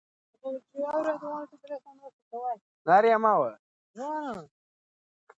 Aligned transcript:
ناره 2.87 3.09
یې 3.11 3.17
وسوه. 3.21 3.51